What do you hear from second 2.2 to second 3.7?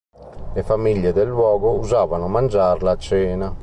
mangiarla a cena.